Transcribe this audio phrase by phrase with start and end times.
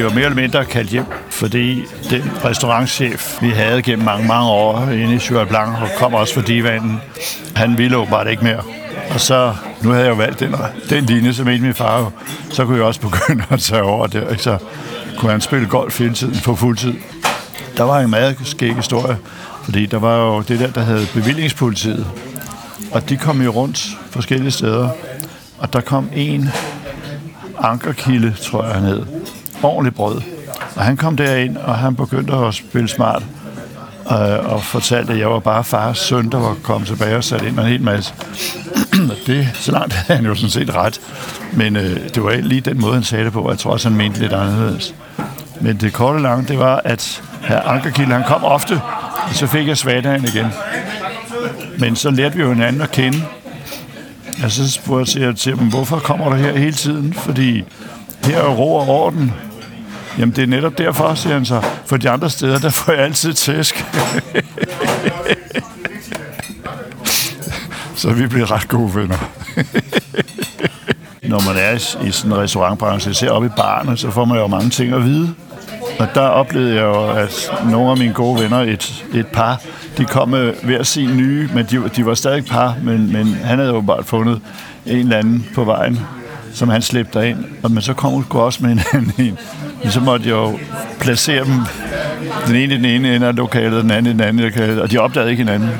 [0.00, 4.88] blev mere eller mindre kaldt hjem, fordi den restaurantchef, vi havde gennem mange, mange år
[4.90, 7.00] inde i Sjøren Blanc, og kom også for divanen,
[7.56, 8.62] han ville åbenbart ikke mere.
[9.14, 10.54] Og så, nu havde jeg jo valgt den,
[10.90, 12.12] den linje, som en min far,
[12.50, 14.28] så kunne jeg også begynde at tage over der.
[14.28, 14.42] Ikke?
[14.42, 14.58] Så
[15.18, 16.94] kunne han spille golf hele tiden på fuldtid.
[17.76, 19.16] Der var en meget skæg historie,
[19.64, 22.06] fordi der var jo det der, der hed bevillingspolitiet.
[22.92, 24.88] Og de kom jo rundt forskellige steder.
[25.58, 26.48] Og der kom en
[27.58, 29.19] ankerkilde, tror jeg han hed.
[29.62, 30.20] Ordentligt brød.
[30.76, 33.22] Og han kom derind, og han begyndte at spille smart.
[34.12, 37.42] Øh, og fortalte, at jeg var bare fars søn, der var kommet tilbage og sat
[37.42, 38.14] ind med en hel masse.
[39.26, 41.00] det, så langt havde han jo sådan set ret.
[41.52, 43.50] Men øh, det var lige den måde, han sagde det på.
[43.50, 44.94] Jeg tror også, han mente lidt anderledes.
[45.60, 48.80] Men det korte lange, det var, at herr Ankerkilde, han kom ofte,
[49.28, 50.46] og så fik jeg svagdagen igen.
[51.78, 53.18] Men så lærte vi jo hinanden at kende.
[54.44, 57.12] Og så spurgte jeg til dem, hvorfor kommer du her hele tiden?
[57.12, 57.64] Fordi
[58.24, 59.32] her er ro og orden.
[60.20, 61.62] Jamen, det er netop derfor, siger han så.
[61.86, 63.84] For de andre steder, der får jeg altid tæsk.
[67.96, 69.16] så vi bliver ret gode venner.
[71.22, 71.74] Når man er
[72.06, 75.04] i sådan en restaurantbranche, ser op i barne, så får man jo mange ting at
[75.04, 75.34] vide.
[75.98, 79.60] Og der oplevede jeg jo, at nogle af mine gode venner, et, et par,
[79.98, 83.58] de kom med hver sin nye, men de, de var stadig par, men, men han
[83.58, 84.40] havde jo bare fundet
[84.86, 86.00] en eller anden på vejen,
[86.54, 87.44] som han slæbte ind.
[87.62, 89.38] Og, men så kom hun også med en anden en.
[89.82, 90.58] Men så måtte jeg jo
[91.00, 91.54] placere dem,
[92.46, 94.90] den ene i den ene ende af lokalet, den anden i den anden lokalet, og
[94.90, 95.68] de opdagede ikke hinanden.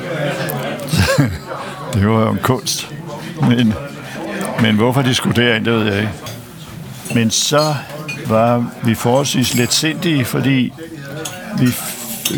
[1.94, 2.90] det var jo en kunst.
[3.48, 3.74] Men,
[4.62, 6.12] men hvorfor de skulle derind, det ved jeg ikke.
[7.14, 7.74] Men så
[8.26, 10.72] var vi forholdsvis lidt sindige, fordi
[11.58, 11.68] vi,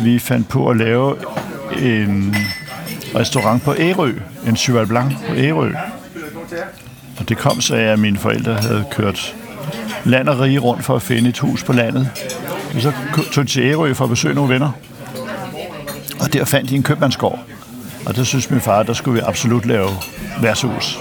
[0.03, 1.17] vi fandt på at lave
[1.79, 2.37] en
[3.15, 4.13] restaurant på Ærø,
[4.47, 5.73] en Cheval Blanc på Ærø.
[7.19, 9.35] Og det kom så af, at mine forældre havde kørt
[10.05, 12.11] land og rige rundt for at finde et hus på landet.
[12.75, 12.93] Og så
[13.33, 14.71] tog de til Ærø for at besøge nogle venner.
[16.21, 17.39] Og der fandt de en købmandsgård.
[18.07, 19.91] Og der synes min far, der skulle vi absolut lave
[20.41, 20.99] værtshus.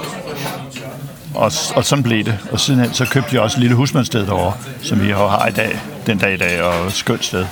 [1.36, 2.38] Og, og sådan blev det.
[2.52, 5.80] Og sidenhen så købte de også et lille husmandssted derovre, som vi har i dag,
[6.06, 7.46] den dag i dag, og et skønt sted.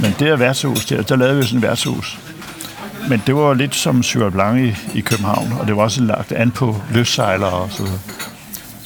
[0.00, 2.18] Men det er værtshus, der, der lavede vi sådan et værtshus.
[3.08, 6.32] Men det var lidt som Syre Blanc i, i København, og det var også lagt
[6.32, 7.98] an på løssejlere og så videre.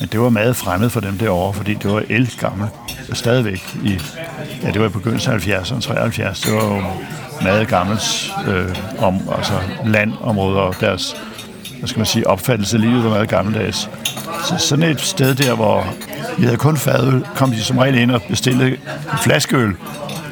[0.01, 2.03] Men det var meget fremmed for dem derovre, fordi det var
[2.41, 2.69] gammel
[3.13, 4.01] stadigvæk i,
[4.63, 6.41] ja, det var i begyndelsen af 70'erne, 73.
[6.41, 6.83] Det var jo
[7.43, 9.53] meget gammelt øh, om, altså
[9.85, 11.17] landområder og deres
[11.79, 13.91] hvad skal man sige, opfattelse af livet var meget gammeldags.
[14.49, 15.87] Så sådan et sted der, hvor
[16.39, 18.79] vi havde kun fadøl, kom de som regel ind og bestilte en
[19.23, 19.75] flaskeøl.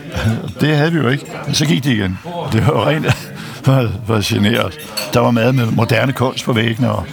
[0.60, 1.24] Det havde vi jo ikke.
[1.46, 2.18] Men så gik de igen.
[2.52, 3.31] Det var jo rent
[3.66, 4.78] var, var generet.
[5.12, 7.06] Der var mad med moderne kunst på væggene og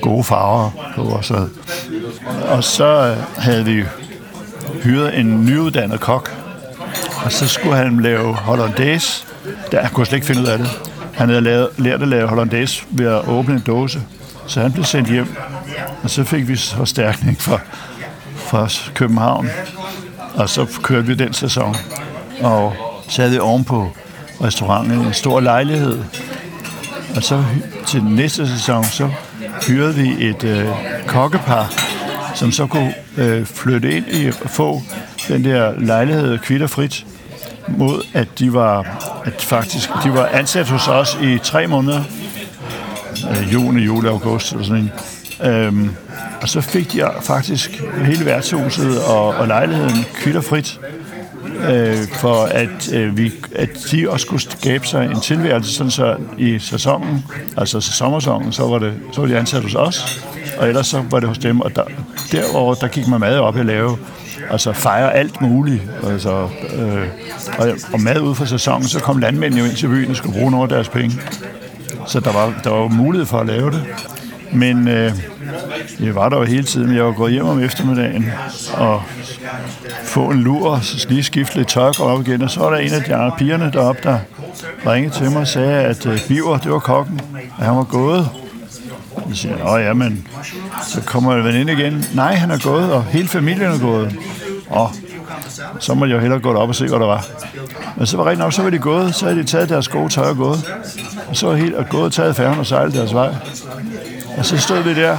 [0.00, 1.02] gode farver på.
[1.02, 1.48] Og så,
[2.48, 3.84] og så øh, havde vi
[4.82, 6.36] hyret en nyuddannet kok,
[7.24, 9.26] og så skulle han lave hollandaise.
[9.72, 10.68] Der kunne slet ikke finde ud af det.
[11.14, 14.02] Han havde lavet, lært at lave hollandaise ved at åbne en dåse,
[14.46, 15.36] så han blev sendt hjem.
[16.02, 17.58] Og så fik vi forstærkning fra,
[18.36, 19.48] fra København,
[20.34, 21.76] og så kørte vi den sæson.
[22.40, 22.74] Og
[23.08, 23.96] så havde vi ovenpå
[24.42, 25.98] restauranten en stor lejlighed.
[27.16, 27.44] Og så
[27.86, 29.10] til den næste sæson, så
[29.66, 30.68] hyrede vi et øh,
[31.06, 31.72] kokkepar,
[32.34, 34.82] som så kunne øh, flytte ind i og få
[35.28, 37.06] den der lejlighed kvitterfrit
[37.68, 38.86] mod at de var
[39.24, 42.02] at faktisk de var ansat hos os i tre måneder
[43.30, 44.92] øh, juni, juli, august eller sådan en.
[45.50, 45.90] Øhm,
[46.42, 50.80] og så fik de faktisk hele værtshuset og, og lejligheden kvitterfrit
[51.70, 56.16] øh, for at, øh, vi, at de også skulle skabe sig en tilværelse, sådan så
[56.38, 57.24] i sæsonen,
[57.56, 60.24] altså sommersæsonen, så var, det, så var de ansat hos os,
[60.58, 61.84] og ellers så var det hos dem, og der,
[62.32, 63.96] derover der gik man meget op at lave,
[64.50, 66.48] altså fejre alt muligt, altså,
[66.78, 67.06] øh,
[67.58, 70.38] og, og mad ud fra sæsonen, så kom landmændene jo ind til byen og skulle
[70.38, 71.20] bruge nogle af deres penge.
[72.06, 73.84] Så der var, der var mulighed for at lave det.
[74.54, 75.12] Men øh,
[76.00, 76.96] jeg var der jo hele tiden.
[76.96, 78.30] Jeg var gået hjem om eftermiddagen
[78.74, 79.02] og
[80.04, 82.42] få en lur, og så lige skifte lidt tøj og op igen.
[82.42, 84.18] Og så var der en af de andre pigerne deroppe, der
[84.86, 87.20] ringede til mig og sagde, at øh, Biver, det var kokken,
[87.58, 88.28] at han var gået.
[89.28, 90.26] Jeg siger, nå ja, men
[90.88, 92.04] så kommer en ind igen.
[92.14, 94.16] Nej, han er gået, og hele familien er gået.
[94.66, 94.90] Og
[95.80, 97.26] så må jeg jo hellere gå op og se, hvad der var.
[97.96, 100.08] Men så var rent nok, så var de gået, så havde de taget deres gode
[100.08, 100.72] tøj og gået.
[101.28, 103.34] Og så var helt og gået, taget færgen og sejlet deres vej.
[104.38, 105.16] Og så stod vi der,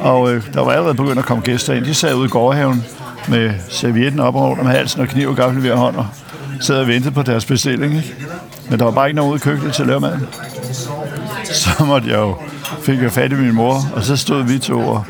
[0.00, 1.84] og øh, der var allerede begyndt at komme gæster ind.
[1.84, 2.84] De sad ude i gårdhaven
[3.28, 6.06] med servietten op over dem halsen og kniv og gaffel ved hånd og
[6.60, 7.96] sad og ventede på deres bestilling.
[7.96, 8.14] Ikke?
[8.70, 10.28] Men der var bare ikke nogen ude i køkkenet til at lave maden.
[11.44, 12.36] Så måtte jeg jo,
[12.82, 15.04] fik jeg fat i min mor, og så stod vi to og,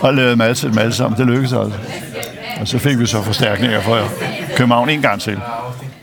[0.00, 1.18] og lavede mad til dem alle sammen.
[1.18, 1.78] Det lykkedes altså.
[2.60, 3.98] Og så fik vi så forstærkninger fra
[4.56, 5.40] København en gang til.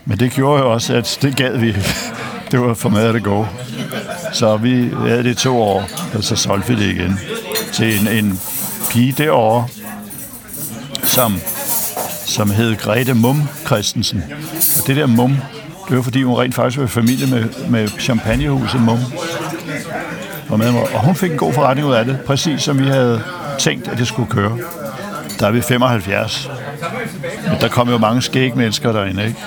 [0.04, 1.76] Men det gjorde jo også, at det gad vi
[2.50, 3.46] Det var for mad af det gå.
[4.32, 7.18] Så vi havde det to år, og så solgte vi det igen
[7.72, 8.40] til en, en
[8.90, 9.66] pige derovre,
[11.02, 11.40] som,
[12.26, 14.24] som hed Grete Mum Christensen.
[14.86, 15.36] Det der Mum,
[15.88, 18.98] det var fordi hun rent faktisk var i familie med, med champagnehuset Mum.
[20.48, 23.22] Og, med, og hun fik en god forretning ud af det, præcis som vi havde
[23.58, 24.58] tænkt, at det skulle køre.
[25.40, 26.50] Der er vi 75.
[27.50, 29.38] Men der kom jo mange skæg mennesker derinde, ikke?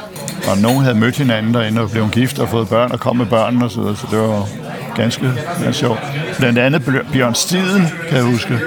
[0.51, 3.25] Og nogen havde mødt hinanden derinde og blev gift og fået børn og kom med
[3.25, 3.95] børn og så videre.
[3.95, 4.47] Så det var
[4.95, 5.99] ganske, ganske sjovt.
[6.37, 8.59] Blandt andet Bjørn Stiden, kan jeg huske.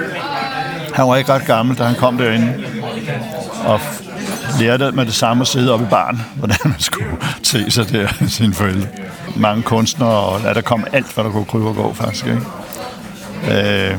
[0.93, 2.53] Han var ikke ret gammel, da han kom derinde.
[3.65, 3.79] Og
[4.59, 8.07] lærte med det samme at sidde oppe i barn, hvordan man skulle se sig der
[8.21, 8.87] i sine forældre.
[9.35, 12.25] Mange kunstnere, og ja, der kom alt, hvad der kunne krybe og gå, faktisk.
[12.25, 12.41] Ikke?
[13.51, 13.95] Øh,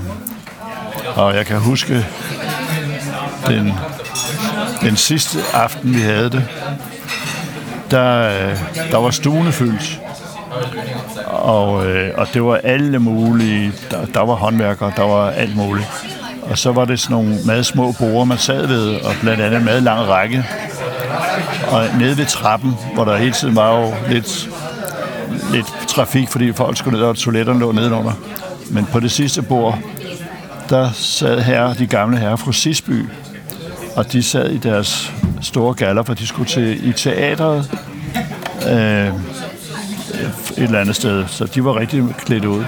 [1.14, 2.06] og jeg kan huske
[3.46, 3.72] den,
[4.80, 6.44] den sidste aften, vi havde det,
[7.90, 8.58] der, øh,
[8.90, 10.00] der var stuene fyldt.
[11.46, 13.72] Og, øh, og det var alle mulige.
[13.90, 15.86] Der, der var håndværkere, der var alt muligt.
[16.42, 19.58] Og så var det sådan nogle meget små borde, man sad ved, og blandt andet
[19.58, 20.44] en meget lang række.
[21.68, 24.50] Og nede ved trappen, hvor der hele tiden var jo lidt,
[25.52, 28.12] lidt trafik, fordi folk skulle ned, og toiletterne lå nedenunder.
[28.70, 29.78] Men på det sidste bord,
[30.70, 33.04] der sad her de gamle herrer fra Sisby,
[33.96, 35.12] og de sad i deres
[35.42, 37.70] store galler, for de skulle til i teateret
[38.70, 39.12] øh,
[40.20, 41.24] et eller andet sted.
[41.26, 42.64] Så de var rigtig klædt ud.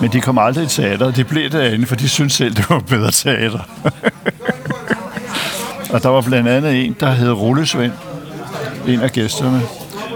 [0.00, 1.16] Men de kom aldrig i teateret.
[1.16, 3.68] De blev derinde, for de syntes selv, det var bedre teater.
[5.92, 7.92] og der var blandt andet en, der hed Rullesvend,
[8.88, 9.62] en af gæsterne.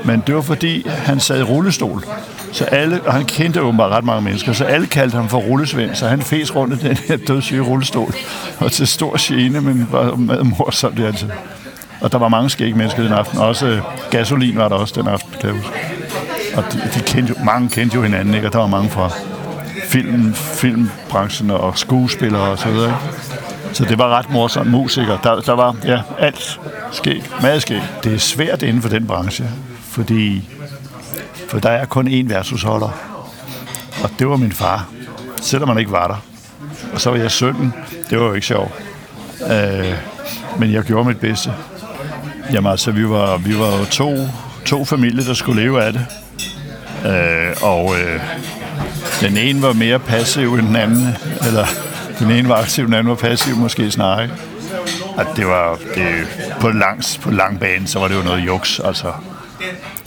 [0.05, 2.05] Men det var fordi, han sad i rullestol.
[2.53, 5.95] Så alle, og han kendte åbenbart ret mange mennesker, så alle kaldte ham for rullesvend,
[5.95, 8.15] så han fes rundt i den her dødssyge rullestol.
[8.59, 11.29] Og til stor gene, men var meget morsomt det altid.
[12.01, 13.39] Og der var mange skægge mennesker den aften.
[13.39, 13.81] Også øh,
[14.11, 15.96] gasolin var der også den aften, kan jeg huske.
[16.57, 18.47] Og de, de kendte jo, mange kendte jo hinanden, ikke?
[18.47, 19.11] og der var mange fra
[19.85, 22.99] film, filmbranchen og skuespillere og så videre.
[23.73, 24.71] Så det var ret morsomt.
[24.71, 26.61] Musikere, der, der var ja, alt
[26.93, 27.83] skæg, meget skæg.
[28.05, 29.49] Det er svært inden for den branche,
[29.83, 30.49] fordi
[31.49, 32.89] for der er kun én værtshusholder.
[34.03, 34.89] Og det var min far,
[35.43, 36.17] selvom han ikke var der.
[36.93, 37.75] Og så var jeg 17.
[38.11, 38.73] Det var jo ikke sjovt.
[39.51, 39.95] Øh,
[40.59, 41.53] men jeg gjorde mit bedste.
[42.53, 44.17] Jamen altså, vi var, vi var jo to,
[44.67, 46.07] to familier, der skulle leve af det.
[47.07, 48.21] Øh, og øh,
[49.21, 51.17] den ene var mere passiv end den anden.
[51.47, 51.67] Eller
[52.19, 54.29] den ene var aktiv, den anden var passiv måske snarere.
[55.19, 56.07] At det var det,
[56.61, 58.81] på, langs, på lang bane, så var det jo noget juks.
[58.85, 59.13] Altså.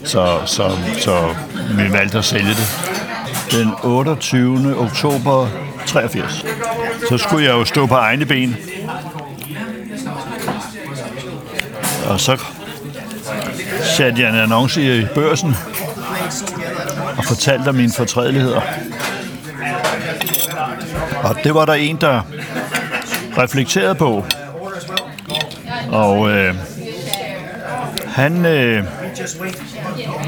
[0.03, 1.35] Så, så, så
[1.77, 2.97] vi valgte at sælge det.
[3.51, 4.75] Den 28.
[4.77, 5.47] oktober
[5.85, 6.45] 83.
[7.09, 8.57] Så skulle jeg jo stå på egne ben.
[12.07, 12.37] Og så
[13.83, 15.55] satte jeg en annonce i børsen
[17.19, 18.61] og fortalte om mine fortrædeligheder.
[21.23, 22.21] Og det var der en, der
[23.37, 24.25] reflekterede på.
[25.91, 26.55] Og øh,
[28.05, 28.83] han øh,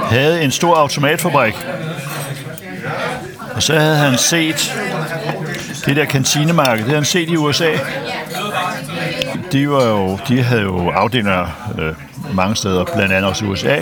[0.09, 1.55] havde en stor automatfabrik.
[3.55, 4.73] Og så havde han set
[5.85, 7.71] det der kantinemarked, det havde han set i USA.
[9.51, 11.93] De, var jo, de havde jo afdelinger øh,
[12.35, 13.77] mange steder, blandt andet også i USA.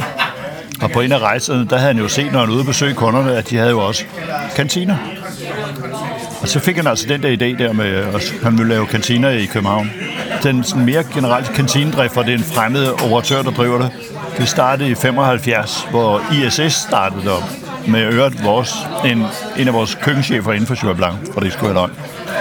[0.82, 3.38] Og på en af rejserne, der havde han jo set, når han ude besøge kunderne,
[3.38, 4.04] at de havde jo også
[4.56, 4.98] kantiner.
[6.42, 9.30] Og så fik han altså den der idé der med, at han ville lave kantiner
[9.30, 9.92] i København.
[10.44, 13.92] Den sådan mere generelt kantinedrift, for det er en fremmed operatør, der driver det.
[14.38, 17.44] Det startede i 75, hvor ISS startede op
[17.88, 19.26] med øret vores, en,
[19.58, 21.90] en af vores køkkenchefer inden for Sjøer Blanc, for det skulle løn.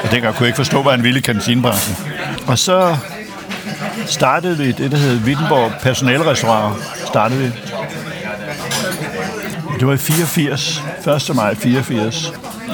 [0.04, 1.96] Og dengang kunne jeg ikke forstå, hvad han ville i kantinebranchen.
[2.46, 2.96] Og så
[4.06, 6.76] startede vi det, der hed Wittenborg Personalrestaurant.
[7.06, 7.50] Startede vi.
[9.78, 10.82] Det var i 84,
[11.30, 11.36] 1.
[11.36, 12.32] maj 84.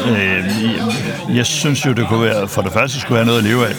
[0.08, 3.66] Øh, jeg synes jo, det kunne være, for det første skulle have noget at leve
[3.66, 3.75] af.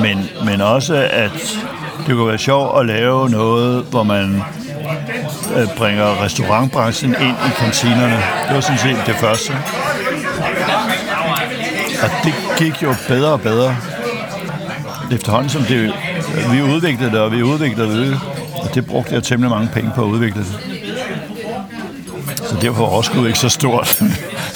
[0.00, 1.60] Men, men også, at
[2.06, 4.42] det kunne være sjovt at lave noget, hvor man
[5.56, 8.22] øh, bringer restaurantbranchen ind i kantinerne.
[8.48, 9.52] Det var sådan set det første.
[12.02, 13.76] Og det gik jo bedre og bedre.
[15.12, 15.92] Efterhånden som det,
[16.52, 18.20] vi udviklede det, og vi udviklede det,
[18.62, 20.69] og det brugte jeg temmelig mange penge på at udvikle det.
[22.62, 24.02] Derfor var overskuddet ikke så stort.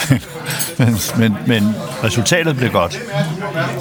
[0.79, 3.01] men, men, men resultatet blev godt.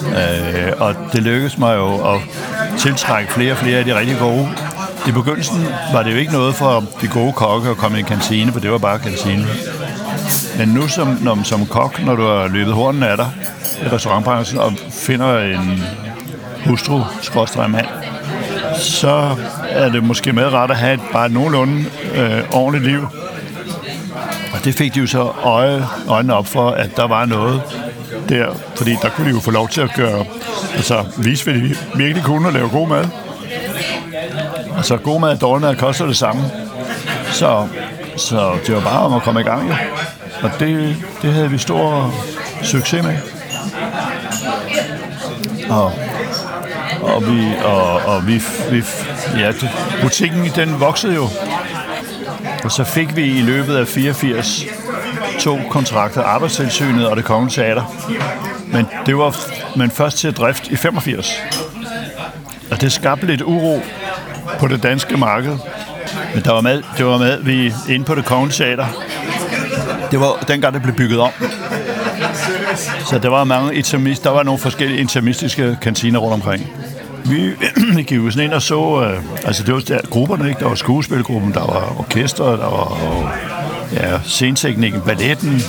[0.07, 2.21] Øh, og det lykkedes mig jo at
[2.79, 4.49] tiltrække flere og flere af de rigtig gode.
[5.07, 8.05] I begyndelsen var det jo ikke noget for de gode kokke at komme i en
[8.05, 9.45] kantine, for det var bare kantine.
[10.57, 13.29] Men nu som, når, som kok, når du har løbet hornene af dig
[13.85, 15.83] i restaurantbranchen og finder en
[16.65, 17.01] hustru,
[17.69, 17.87] mand,
[18.79, 19.35] så
[19.69, 23.07] er det måske med ret at have et bare nogenlunde øh, ordentligt liv.
[24.53, 27.61] Og det fik de jo så øje, øjnene op for, at der var noget
[28.29, 30.25] der, fordi der kunne de jo få lov til at gøre,
[30.75, 33.05] altså vise, hvad de virkelig kunne at lave god mad.
[34.77, 36.43] Altså god mad og dårlig mad koster det samme.
[37.31, 37.67] Så,
[38.17, 39.75] så det var bare om at komme i gang, jo.
[40.41, 42.13] Og det, det havde vi stor
[42.63, 43.17] succes med.
[45.69, 45.93] Og,
[47.01, 48.41] og vi, og, og vi,
[48.71, 48.83] vi
[49.37, 49.51] ja,
[50.01, 51.29] butikken den voksede jo.
[52.63, 54.65] Og så fik vi i løbet af 84
[55.39, 57.83] to kontrakter, Arbejdstilsynet og det Kongelige Teater.
[58.67, 59.35] Men det var
[59.75, 61.41] men først til drift i 85.
[62.71, 63.81] Og det skabte lidt uro
[64.59, 65.57] på det danske marked.
[66.33, 68.85] Men der var med, det var med, vi inde på det Kongelige Teater.
[70.11, 71.31] Det var dengang, det blev bygget om.
[73.05, 76.71] Så der var mange intermist, der var nogle forskellige intermistiske kantiner rundt omkring.
[77.95, 80.59] Vi, gik jo sådan ind og så, øh, altså det var der, grupperne, ikke?
[80.59, 82.97] Der var skuespilgruppen, der var orkestret, der var
[83.93, 85.61] ja, sceneteknikken, balletten,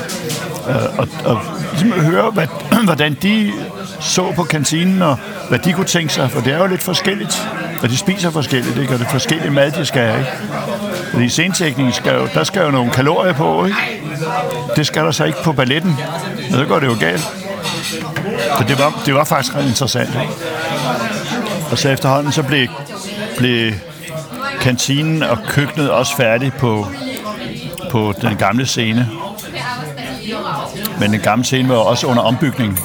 [0.69, 1.41] øh, og, og
[1.73, 2.47] ligesom høre, hvad,
[2.85, 3.53] hvordan de
[4.01, 5.19] så på kantinen, og
[5.49, 7.49] hvad de kunne tænke sig, for det er jo lidt forskelligt,
[7.83, 8.93] og de spiser forskelligt, ikke?
[8.93, 10.19] og det er forskellige mad, de skal have.
[10.19, 10.31] Ikke?
[11.11, 13.77] Fordi sceneteknikken, skal jo, der skal jo nogle kalorier på, ikke?
[14.77, 15.97] Det skal der så ikke på balletten,
[16.53, 17.29] og så går det jo galt.
[18.59, 20.09] Så det var, det var faktisk ret interessant.
[20.09, 20.33] Ikke?
[21.71, 22.69] Og så efterhånden så blev,
[23.39, 23.73] blev
[24.61, 26.87] kantinen og køkkenet også færdig på,
[27.91, 29.09] på den gamle scene.
[31.01, 32.81] Men den gamle scene var også under ombygning.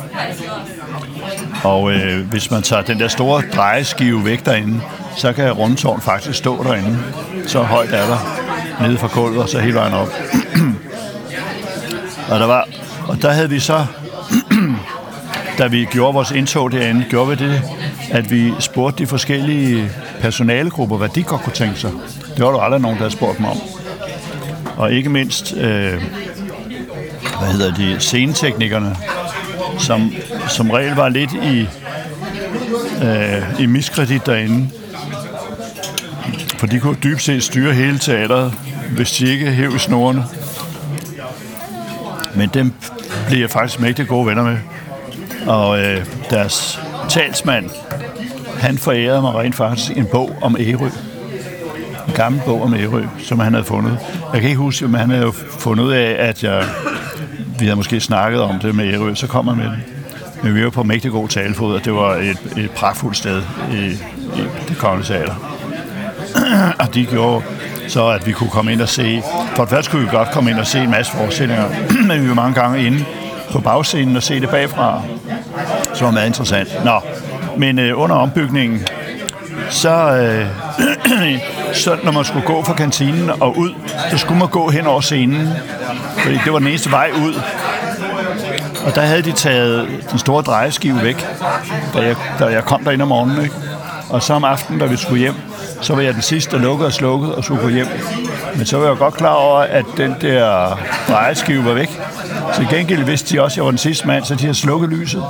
[1.64, 4.82] Og øh, hvis man tager den der store drejeskive væk derinde,
[5.18, 7.00] så kan rundtårn faktisk stå derinde.
[7.48, 8.18] Så højt er der
[8.82, 10.08] nede fra gulvet og så hele vejen op.
[12.32, 12.68] og der var,
[13.08, 13.86] og der havde vi så,
[15.60, 17.62] da vi gjorde vores indtog derinde, gjorde vi det,
[18.12, 21.92] at vi spurgte de forskellige personalegrupper, hvad de godt kunne tænke sig.
[22.38, 23.58] Det var der aldrig nogen, der havde spurgt mig om.
[24.78, 26.04] Og ikke mindst, øh,
[27.40, 28.96] hvad hedder de, sceneteknikerne,
[29.78, 30.14] som
[30.48, 31.68] som regel var lidt i,
[33.04, 34.70] øh, i miskredit derinde.
[36.58, 38.54] For de kunne dybt set styre hele teateret,
[38.96, 40.26] hvis de ikke hæv snorene.
[42.36, 42.74] Men dem
[43.28, 44.58] blev jeg faktisk mægtig gode venner med.
[45.48, 46.80] Og øh, deres
[47.10, 47.70] talsmand,
[48.60, 50.90] han forærede mig rent faktisk en bog om Ærø.
[52.08, 53.98] En gammel bog om Ærø, som han havde fundet.
[54.34, 56.64] Jeg kan ikke huske, men han havde jo fundet ud af, at jeg,
[57.60, 59.84] vi havde måske snakket om det med Ærø, så kom han med den.
[60.44, 63.42] Men vi var på mægtig god talefod, og det var et, et pragtfuldt sted
[63.72, 63.86] i,
[64.40, 65.36] i det kongelige teater.
[66.80, 67.44] og de gjorde
[67.88, 69.22] så, at vi kunne komme ind og se...
[69.56, 71.70] For det første kunne vi godt komme ind og se en masse forestillinger,
[72.08, 73.06] men vi var mange gange inde
[73.52, 75.02] på bagscenen og se det bagfra,
[75.94, 76.86] som var meget interessant.
[76.86, 77.02] Nå,
[77.58, 78.88] men øh, under ombygningen,
[79.70, 80.48] så, øh,
[81.84, 83.74] så når man skulle gå fra kantinen og ud,
[84.12, 85.50] så skulle man gå hen over scenen,
[86.18, 87.42] fordi det var den eneste vej ud.
[88.86, 91.28] Og der havde de taget den store drejeskive væk,
[91.94, 93.44] da jeg, da jeg kom derind om morgenen.
[93.44, 93.56] Ikke?
[94.10, 95.36] Og så om aftenen, da vi skulle hjem,
[95.82, 97.88] så var jeg den sidste, der lukkede og slukkede og skulle gå hjem.
[98.56, 102.02] Men så var jeg godt klar over, at den der drejeskive var væk.
[102.54, 104.90] Så gengæld vidste de også, at jeg var den sidste mand, så de havde slukket
[104.90, 105.24] lyset.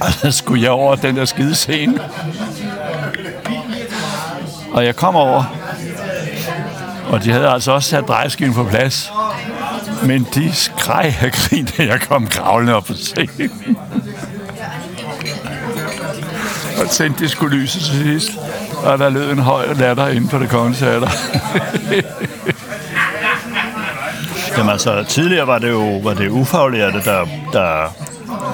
[0.00, 1.98] og så skulle jeg over den der skide scene.
[4.72, 5.44] Og jeg kom over,
[7.08, 9.12] og de havde altså også sat drejeskiven på plads.
[10.02, 13.50] Men de skreg af grin, da jeg kom kravlende op på scenen
[16.80, 18.30] og tændte det skulle lyse til sidst.
[18.84, 21.08] Og der lød en høj latter inde på det kongelige teater.
[24.56, 27.94] Jamen altså, tidligere var det jo var det ufaglærte, der, der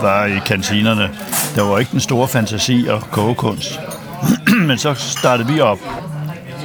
[0.02, 1.10] var i kantinerne.
[1.56, 3.80] Der var ikke den store fantasi og kogekunst.
[4.68, 5.78] Men så startede vi op,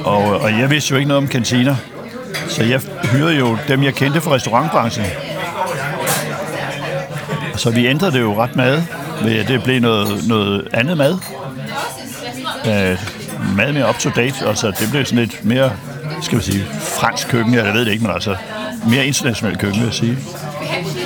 [0.04, 1.76] og, og jeg vidste jo ikke noget om kantiner.
[2.48, 2.80] Så jeg
[3.12, 5.06] hyrede jo dem, jeg kendte fra restaurantbranchen.
[7.56, 8.86] Så vi ændrede det jo ret meget,
[9.22, 11.18] det blev noget, noget andet mad
[12.66, 12.98] øh,
[13.56, 15.72] meget mere up-to-date, altså det blev sådan lidt mere,
[16.22, 18.36] skal vi sige, fransk køkken, jeg ved det ikke, men altså
[18.86, 20.18] mere internationalt køkken, vil jeg sige.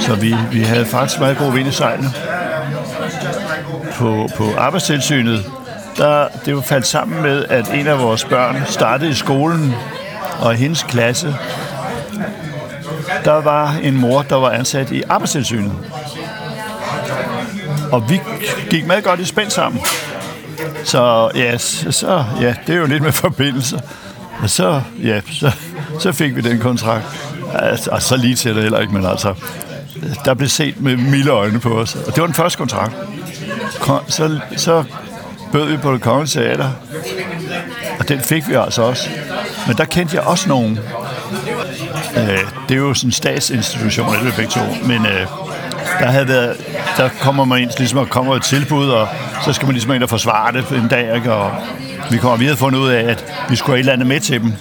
[0.01, 2.13] Så vi, vi havde faktisk meget god vind i sejlene.
[3.95, 5.45] På, på arbejdstilsynet,
[5.97, 9.75] der, det var faldt sammen med, at en af vores børn startede i skolen,
[10.41, 11.37] og i hendes klasse,
[13.25, 15.73] der var en mor, der var ansat i arbejdstilsynet.
[17.93, 18.21] Og vi
[18.71, 19.81] gik meget godt i spænd sammen.
[20.85, 23.79] Så ja, så, ja, det er jo lidt med forbindelser.
[24.43, 25.53] Og så, ja, så,
[26.01, 27.05] så fik vi den kontrakt.
[27.55, 29.35] Altså, altså, så lige til det heller ikke, men altså,
[30.25, 31.95] der blev set med milde øjne på os.
[31.95, 32.95] Og det var den første kontrakt.
[34.09, 34.85] Så, så
[35.53, 36.71] bød vi på det kongelige teater.
[37.99, 39.09] Og den fik vi altså også.
[39.67, 40.79] Men der kendte jeg også nogen.
[42.17, 42.39] Øh,
[42.69, 44.61] det er jo sådan en statsinstitution, det begge to.
[44.87, 45.27] Men øh,
[46.01, 46.57] der havde været,
[46.97, 49.09] der kommer man ind, ligesom og kommer et tilbud, og
[49.45, 51.33] så skal man ligesom ind og forsvare det en dag, ikke?
[51.33, 51.53] og
[52.11, 54.41] vi kommer videre fundet ud af, at vi skulle have et eller andet med til
[54.41, 54.53] dem.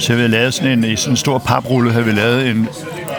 [0.00, 2.68] Så vi lavet sådan en, i sådan en stor paprulle, havde vi lavet en,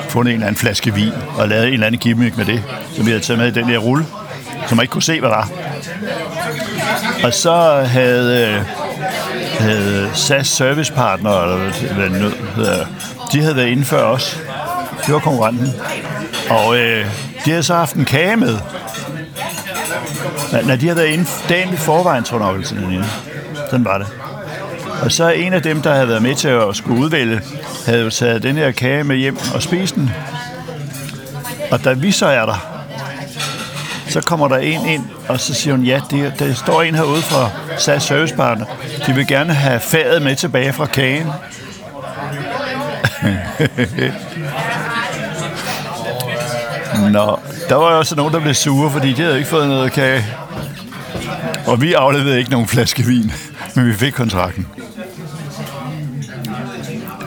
[0.10, 2.64] fundet en eller anden flaske vin, og lavet en eller anden gimmick med det,
[2.96, 4.06] som vi havde taget med i den der rulle,
[4.68, 5.50] som man ikke kunne se, hvad var.
[7.24, 8.62] Og så havde, øh,
[9.60, 11.58] havde SAS servicepartner, eller
[11.94, 12.86] hvad det hedder,
[13.32, 14.40] de havde været inden før os.
[15.06, 15.68] Det var konkurrenten.
[16.54, 17.06] Og øh,
[17.46, 18.58] de havde så haft en kage med.
[20.64, 23.04] Når de havde været inde dagen i forvejen, tror jeg nok, sådan,
[23.70, 24.08] sådan var det.
[25.02, 27.42] Og så en af dem, der havde været med til at skulle udvælge,
[27.86, 30.12] havde jo taget den her kage med hjem og spist den.
[31.72, 32.68] Og da vi så er der,
[34.08, 37.22] så kommer der en ind, og så siger hun, ja, det, der står en herude
[37.22, 38.66] fra SAS Servicepartner.
[39.08, 41.28] De vil gerne have fadet med tilbage fra kagen.
[47.12, 50.26] Nå, der var også nogen, der blev sure, fordi de havde ikke fået noget kage.
[51.68, 53.32] Og vi afleverede ikke nogen flaske vin,
[53.76, 54.68] men vi fik kontrakten.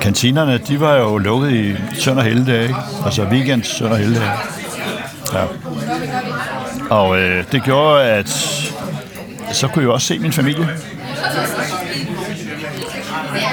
[0.01, 2.77] Kantinerne, de var jo lukket i søndag hele helligdag, ikke?
[3.05, 4.39] Altså weekend, søndag hele helligdag.
[5.33, 5.45] Ja.
[6.91, 8.29] Og øh, det gjorde, at
[9.53, 10.69] så kunne jeg også se min familie.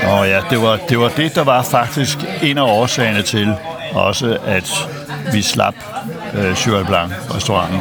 [0.03, 3.55] Og ja, det var, det var det, der var faktisk en af årsagerne til
[3.93, 4.88] også, at
[5.31, 5.75] vi slap
[6.33, 7.79] øh, Cheval Blanc restauranten.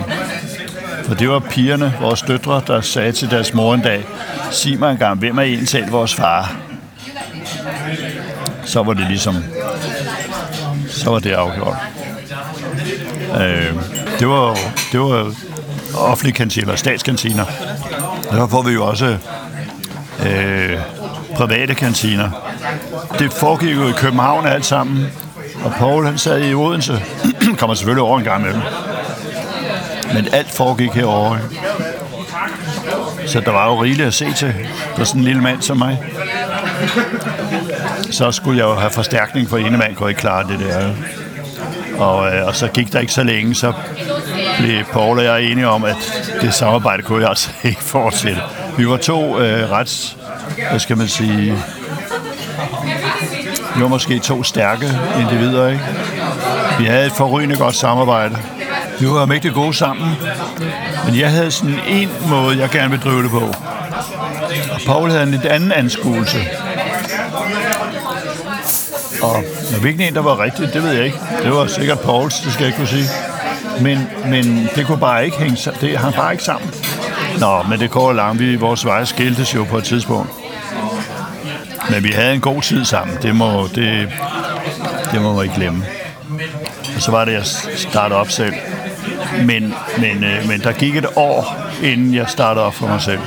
[1.05, 4.05] For det var pigerne, vores døtre, der sagde til deres mor en dag,
[4.51, 6.57] sig mig engang, hvem er egentlig vores far?
[8.65, 9.45] Så var det ligesom,
[10.89, 11.77] så var det afgjort.
[13.41, 13.75] Øh,
[14.19, 14.59] det var,
[14.93, 15.33] det var
[15.97, 17.45] offentlige kantiner, statskantiner.
[18.31, 19.19] Og der får vi jo også
[20.27, 20.79] øh,
[21.37, 22.31] private kantiner.
[23.19, 25.07] Det foregik jo i København alt sammen,
[25.65, 27.03] og Paul han sad i Odense.
[27.59, 28.55] Kommer selvfølgelig over en gang med.
[30.15, 31.39] Men alt foregik herovre.
[33.27, 34.55] Så der var jo rigeligt at se til
[34.97, 36.03] for sådan en lille mand som mig.
[38.11, 40.91] Så skulle jeg jo have forstærkning, for ene mand kunne ikke klare det der.
[41.99, 43.73] Og, øh, og så gik der ikke så længe, så
[44.59, 48.41] blev Paul og jeg enige om, at det samarbejde kunne jeg altså ikke fortsætte.
[48.79, 50.17] Vi var to øh, rets,
[50.71, 51.59] hvad skal man sige,
[53.77, 54.87] vi var måske to stærke
[55.21, 55.85] individer, ikke?
[56.79, 58.39] Vi havde et forrygende godt samarbejde.
[59.01, 60.11] Vi var mægtig gode sammen.
[61.07, 63.55] Men jeg havde sådan en måde, jeg gerne ville drive det på.
[64.73, 66.39] Og Paul havde en lidt anden anskuelse.
[69.23, 69.43] Og
[69.81, 71.19] hvilken en, der var rigtigt, det ved jeg ikke.
[71.43, 73.09] Det var sikkert Pauls, det skal jeg ikke kunne sige.
[73.81, 75.81] Men, men det kunne bare ikke hænge sammen.
[75.81, 76.71] Det hang bare ikke sammen.
[77.41, 78.41] Nå, men det går langt.
[78.41, 80.42] Vi, vores veje skiltes jo på et tidspunkt.
[81.91, 83.17] Men vi havde en god tid sammen.
[83.23, 84.09] Det må, det,
[85.13, 85.85] det må man ikke glemme.
[86.97, 88.55] Og så var det, jeg startede op selv.
[89.47, 93.21] Men, men, øh, men der gik et år, inden jeg startede op for mig selv.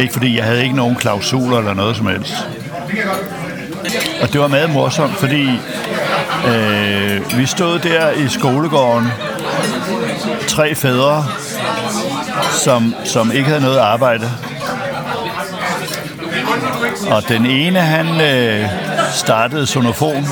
[0.00, 2.34] Ikke fordi jeg havde ikke nogen klausuler eller noget som helst.
[4.22, 5.50] Og det var meget morsomt, fordi
[6.48, 9.08] øh, vi stod der i skolegården,
[10.48, 11.26] tre fædre,
[12.52, 14.30] som, som ikke havde noget arbejde.
[17.10, 18.68] Og den ene, han øh,
[19.12, 20.26] startede sonofon,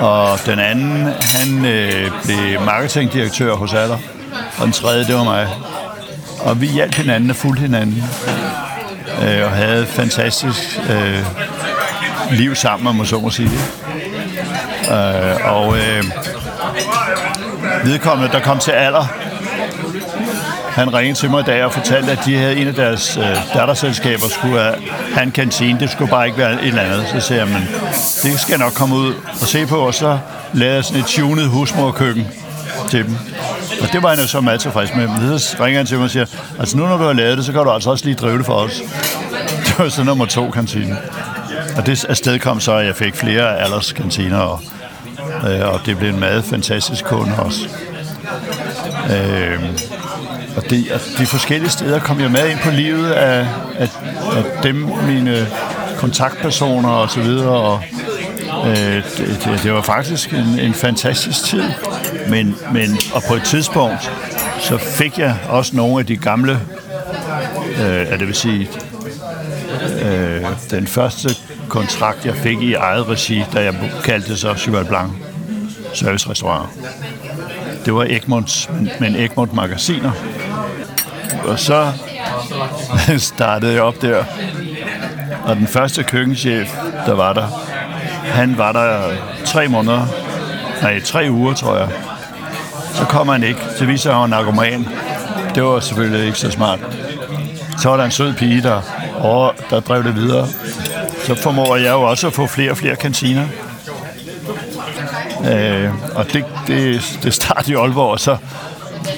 [0.00, 3.98] og den anden, han øh, blev marketingdirektør hos Aller,
[4.58, 5.48] og den tredje, det var mig.
[6.40, 8.04] Og vi hjalp hinanden og fulgte hinanden,
[9.22, 11.24] øh, og havde fantastisk øh,
[12.30, 13.50] liv sammen, om man så må sige.
[14.90, 16.04] Øh, og øh,
[17.84, 19.06] vedkommende, der kom til Aller,
[20.74, 23.54] han ringede til mig i dag og fortalte, at de havde en af deres øh,
[23.54, 24.74] datterselskaber skulle have,
[25.12, 25.80] have en kantine.
[25.80, 27.06] Det skulle bare ikke være et eller andet.
[27.08, 27.68] Så siger jeg, men
[28.22, 29.76] det skal jeg nok komme ud og se på.
[29.76, 30.18] Og så
[30.52, 32.26] lavede jeg sådan et tunet husmorkøkken
[32.90, 33.16] til dem.
[33.82, 35.08] Og det var han jo så meget tilfreds med.
[35.08, 36.26] Men så ringer han til mig og siger,
[36.58, 38.46] altså nu når du har lavet det, så kan du altså også lige drive det
[38.46, 38.82] for os.
[39.66, 40.96] Det var så nummer to kantine.
[41.76, 44.60] Og det afsted kom så, at jeg fik flere alderskantiner, og,
[45.50, 47.68] øh, og det blev en meget fantastisk kunde også.
[49.10, 49.62] Øh,
[50.56, 53.46] og de, og de forskellige steder kom jeg med ind på livet af,
[53.78, 53.88] af,
[54.36, 55.46] af dem, mine
[55.98, 57.82] kontaktpersoner og så videre, og
[58.66, 61.62] øh, det, det, var faktisk en, en fantastisk tid.
[62.28, 64.10] Men, men, og på et tidspunkt,
[64.60, 66.60] så fik jeg også nogle af de gamle,
[67.80, 68.68] øh, det vil sige,
[70.02, 71.28] øh, den første
[71.68, 75.12] kontrakt, jeg fik i eget regi, da jeg kaldte det så Cheval Blanc
[75.94, 76.68] Service Restaurant.
[77.84, 80.12] Det var Egmonts, men Egmont Magasiner
[81.44, 81.92] og så
[83.18, 84.24] startede jeg op der.
[85.44, 87.46] Og den første køkkenchef, der var der,
[88.24, 89.00] han var der
[89.44, 90.06] tre måneder.
[90.82, 91.88] Nej, tre uger, tror jeg.
[92.94, 93.60] Så kom han ikke.
[93.78, 94.88] Så viser han, narkoman.
[95.54, 96.78] Det var selvfølgelig ikke så smart.
[97.78, 98.80] Så var der en sød pige, der,
[99.20, 100.46] og der drev det videre.
[101.24, 103.46] Så formår jeg jo også at få flere og flere kantiner.
[105.52, 108.36] Øh, og det, det, det startede i Aalborg, og så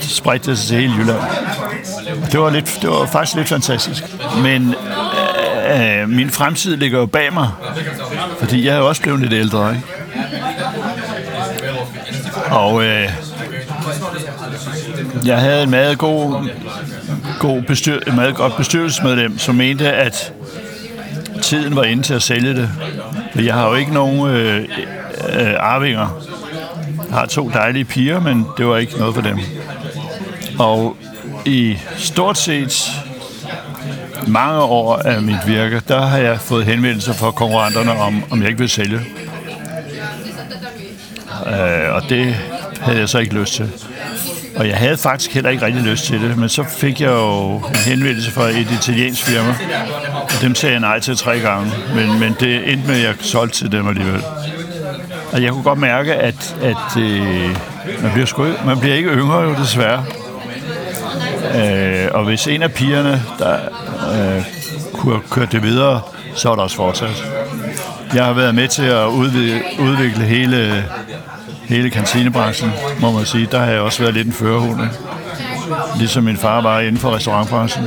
[0.00, 1.20] spredte det sig til hele Jylland.
[2.36, 4.04] Det var, lidt, det var faktisk lidt fantastisk.
[4.42, 4.74] Men
[5.68, 7.48] øh, øh, min fremtid ligger jo bag mig,
[8.38, 9.74] fordi jeg er jo også blevet lidt ældre.
[9.74, 9.86] Ikke?
[12.50, 13.08] Og øh,
[15.26, 16.48] jeg havde en meget god,
[17.38, 20.32] god bestyr, meget godt bestyrelsesmedlem, som mente, at
[21.42, 22.70] tiden var inde til at sælge det.
[23.44, 24.68] Jeg har jo ikke nogen øh,
[25.28, 26.22] øh, arvinger.
[27.08, 29.38] Jeg har to dejlige piger, men det var ikke noget for dem.
[30.58, 30.96] Og
[31.46, 32.90] i stort set
[34.26, 38.48] mange år af mit virke, der har jeg fået henvendelser fra konkurrenterne om, om jeg
[38.48, 39.00] ikke vil sælge.
[41.46, 42.36] Øh, og det
[42.80, 43.70] havde jeg så ikke lyst til.
[44.56, 47.56] Og jeg havde faktisk heller ikke rigtig lyst til det, men så fik jeg jo
[47.56, 49.54] en henvendelse fra et italiensk firma,
[50.22, 53.14] og dem sagde jeg nej til tre gange, men, men det endte med, at jeg
[53.20, 54.22] solgte til dem alligevel.
[55.32, 57.56] Og jeg kunne godt mærke, at, at øh,
[58.02, 60.04] man, bliver sku, man bliver ikke yngre jo desværre.
[61.54, 63.54] Øh, og hvis en af pigerne, der
[64.12, 64.44] øh,
[64.92, 66.00] kunne have kørt det videre,
[66.34, 67.24] så er der også fortsat.
[68.14, 70.84] Jeg har været med til at udvikle, udvikle hele,
[71.64, 73.48] hele kantinebranchen, må man sige.
[73.50, 74.80] Der har jeg også været lidt en førerhund.
[75.98, 77.84] Ligesom min far var inden for restaurantbranchen.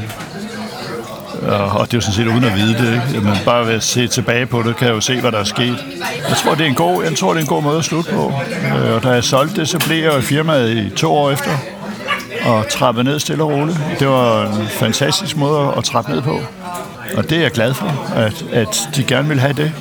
[1.41, 2.93] Øh, og det er jo sådan set uden at vide det.
[2.93, 3.25] Ikke?
[3.25, 5.43] Men bare ved at se tilbage på det, kan jeg jo se, hvad der er
[5.43, 5.77] sket.
[6.29, 8.11] Jeg tror, det er en god, jeg tror, det er en god måde at slutte
[8.11, 8.33] på.
[8.75, 11.31] Øh, og da jeg solgte det, så blev jeg jo i firmaet i to år
[11.31, 11.51] efter
[12.45, 13.79] og trappe ned stille og roligt.
[13.99, 16.39] Det var en fantastisk måde at trappe ned på.
[17.17, 19.73] Og det er jeg glad for, at, at de gerne vil have det.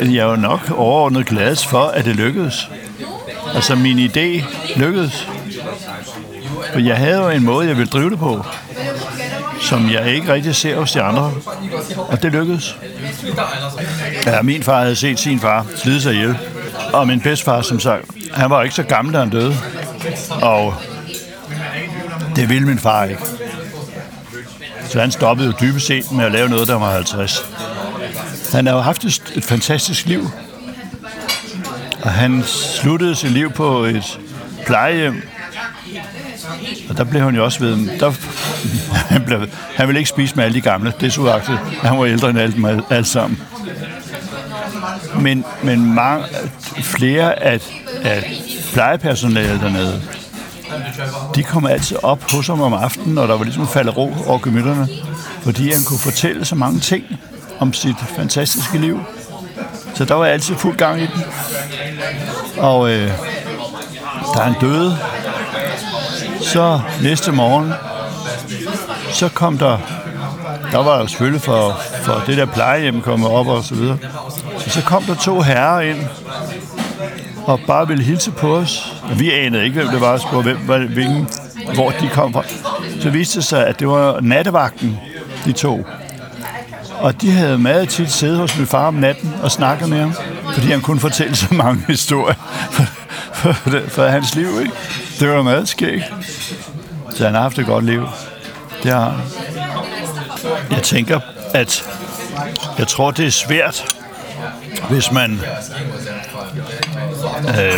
[0.00, 2.68] Jeg er jo nok overordnet glad for, at det lykkedes.
[3.54, 4.44] Altså, min idé
[4.76, 5.28] lykkedes.
[6.72, 8.44] For jeg havde jo en måde, jeg ville drive det på,
[9.60, 11.32] som jeg ikke rigtig ser hos de andre.
[12.08, 12.76] Og det lykkedes.
[14.26, 16.38] Ja, min far havde set sin far slide sig ihjel.
[16.92, 19.54] Og min bedstfar, som sagt, han var ikke så gammel, da han døde.
[20.42, 20.74] Og
[22.36, 23.22] det ville min far ikke.
[24.88, 27.44] Så han stoppede jo dybest set med at lave noget, der var 50.
[28.52, 30.30] Han har jo haft et, et fantastisk liv.
[32.02, 34.20] Og han sluttede sit liv på et
[34.66, 35.22] plejehjem.
[36.88, 37.98] Og der blev han jo også ved...
[38.00, 38.12] Der,
[39.14, 40.92] han, blev, han ville ikke spise med alle de gamle.
[41.00, 43.40] Det er Han var ældre end alt, alt sammen.
[45.20, 46.24] Men, men mange,
[46.82, 47.60] flere af,
[48.02, 50.02] af plejepersonalet dernede,
[51.34, 54.38] de kom altid op hos ham om aftenen, og der var ligesom faldet ro over
[54.38, 54.88] gemytterne,
[55.42, 57.04] fordi han kunne fortælle så mange ting
[57.58, 59.00] om sit fantastiske liv.
[59.94, 61.24] Så der var altid fuld gang i den.
[62.58, 63.10] Og øh,
[64.36, 64.98] da han døde,
[66.40, 67.72] så næste morgen,
[69.12, 69.78] så kom der,
[70.72, 73.98] der var jo selvfølgelig for, for det der plejehjem kommet op og så videre.
[74.66, 75.98] Så kom der to herrer ind,
[77.46, 78.99] og bare ville hilse på os.
[79.18, 81.28] Vi anede ikke, hvem det var, spurgte, hvem, hvilken,
[81.74, 82.44] hvor de kom fra.
[83.00, 84.98] Så viste det sig, at det var nattevagten,
[85.44, 85.86] de to.
[86.98, 90.14] Og de havde meget tit siddet hos min far om natten og snakket med ham,
[90.54, 92.34] fordi han kunne fortælle så mange historier
[92.70, 92.82] for,
[93.52, 94.48] for, for hans liv.
[94.60, 94.72] Ikke?
[95.20, 96.04] Det var meget skægt.
[97.14, 98.08] Så han har haft et godt liv.
[98.82, 99.20] Det har han.
[100.70, 101.20] Jeg tænker,
[101.54, 101.84] at
[102.78, 103.96] jeg tror, det er svært,
[104.90, 105.40] hvis man
[107.48, 107.72] øh,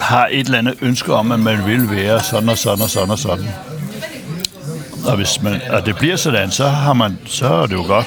[0.00, 3.10] har et eller andet ønske om, at man vil være sådan og sådan og sådan
[3.10, 3.48] og sådan.
[5.06, 8.06] Og hvis man, og det bliver sådan, så, har man, så er det jo godt.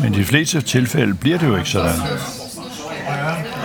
[0.00, 2.00] Men i de fleste tilfælde bliver det jo ikke sådan.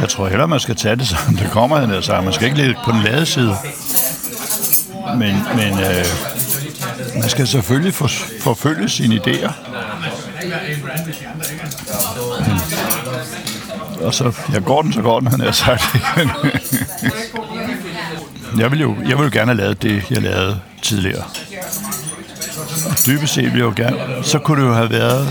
[0.02, 2.24] Jeg tror heller, man skal tage det, som det kommer, han sagt.
[2.24, 3.56] Man skal ikke ligge på den lade side.
[5.18, 6.06] Men, men øh,
[7.16, 8.10] man skal selvfølgelig for,
[8.42, 9.52] forfølge sine idéer.
[14.02, 15.84] Og så, ja, går den, så går den, han har sagt.
[18.62, 21.24] jeg vil jo jeg vil jo gerne have lavet det, jeg lavede tidligere.
[23.06, 23.98] Dybest set ville jeg jo gerne.
[24.24, 25.28] Så kunne det jo have været,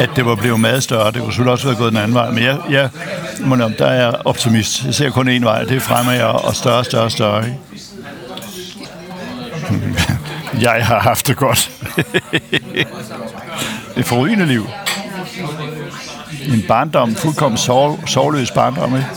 [0.00, 1.06] at det var blevet meget større.
[1.06, 2.30] Det kunne selvfølgelig også være gået den anden vej.
[2.30, 2.90] Men jeg, jeg
[3.40, 4.84] nok, der er jeg optimist.
[4.84, 5.64] Jeg ser kun én vej.
[5.64, 7.44] Det er fremad og større, større, større.
[7.44, 7.56] Ikke?
[10.70, 11.70] Jeg har haft det godt.
[13.96, 14.66] et forrygende liv.
[16.52, 19.08] En barndom, fuldkommen sov, sovløs barndom, ikke?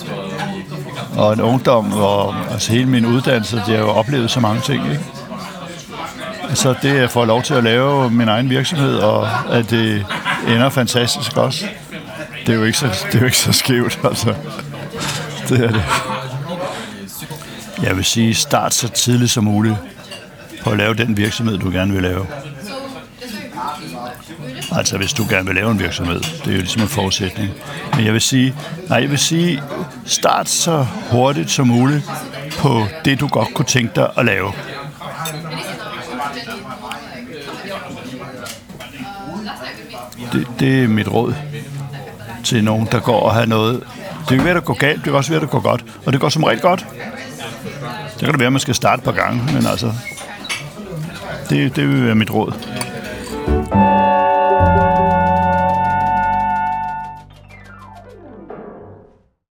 [1.18, 4.92] og en ungdom, hvor altså hele min uddannelse, det har jo oplevet så mange ting,
[4.92, 5.04] ikke?
[6.54, 10.06] Så det, at få lov til at lave min egen virksomhed, og at det
[10.48, 11.66] ender fantastisk også,
[12.46, 14.34] det er jo ikke så, det er jo ikke så skævt, altså.
[15.50, 15.84] Det er det.
[17.84, 19.76] Jeg vil sige, start så tidligt som muligt
[20.64, 22.26] på at lave den virksomhed, du gerne vil lave.
[24.72, 26.20] Altså, hvis du gerne vil lave en virksomhed.
[26.20, 27.50] Det er jo ligesom en forudsætning.
[27.96, 28.56] Men jeg vil sige,
[28.90, 29.64] nej, jeg vil sige,
[30.06, 32.04] start så hurtigt som muligt
[32.60, 34.52] på det, du godt kunne tænke dig at lave.
[40.34, 41.34] Det, det er mit råd
[42.44, 43.84] til nogen, der går og har noget.
[44.30, 45.86] Det er ved at gå galt, det er også ved at gå godt.
[46.06, 46.86] Og det går som regel godt.
[48.14, 49.94] Det kan det være, at man skal starte på gang, men altså,
[51.50, 52.54] det, det vil være mit råd.